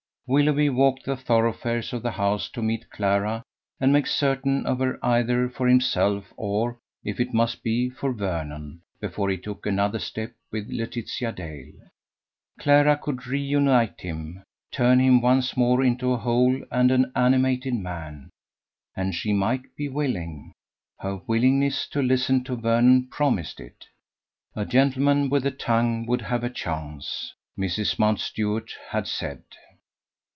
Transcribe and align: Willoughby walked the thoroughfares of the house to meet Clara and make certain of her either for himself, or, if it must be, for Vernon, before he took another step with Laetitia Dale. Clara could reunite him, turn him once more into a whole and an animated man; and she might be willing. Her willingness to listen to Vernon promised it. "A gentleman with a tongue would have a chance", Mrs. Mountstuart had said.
Willoughby 0.33 0.69
walked 0.69 1.03
the 1.03 1.17
thoroughfares 1.17 1.91
of 1.91 2.03
the 2.03 2.11
house 2.11 2.47
to 2.51 2.61
meet 2.61 2.89
Clara 2.89 3.43
and 3.81 3.91
make 3.91 4.07
certain 4.07 4.65
of 4.65 4.79
her 4.79 4.97
either 5.03 5.49
for 5.49 5.67
himself, 5.67 6.31
or, 6.37 6.77
if 7.03 7.19
it 7.19 7.33
must 7.33 7.63
be, 7.63 7.89
for 7.89 8.13
Vernon, 8.13 8.79
before 9.01 9.29
he 9.29 9.35
took 9.35 9.65
another 9.65 9.99
step 9.99 10.31
with 10.49 10.69
Laetitia 10.69 11.33
Dale. 11.33 11.73
Clara 12.61 12.97
could 12.97 13.27
reunite 13.27 13.99
him, 13.99 14.41
turn 14.71 15.01
him 15.01 15.19
once 15.19 15.57
more 15.57 15.83
into 15.83 16.13
a 16.13 16.17
whole 16.17 16.63
and 16.71 16.91
an 16.91 17.11
animated 17.13 17.73
man; 17.73 18.29
and 18.95 19.13
she 19.13 19.33
might 19.33 19.75
be 19.75 19.89
willing. 19.89 20.53
Her 21.01 21.17
willingness 21.27 21.87
to 21.89 22.01
listen 22.01 22.45
to 22.45 22.55
Vernon 22.55 23.07
promised 23.09 23.59
it. 23.59 23.87
"A 24.55 24.63
gentleman 24.65 25.29
with 25.29 25.45
a 25.45 25.51
tongue 25.51 26.05
would 26.05 26.21
have 26.21 26.45
a 26.45 26.49
chance", 26.49 27.33
Mrs. 27.59 27.99
Mountstuart 27.99 28.71
had 28.91 29.07
said. 29.09 29.43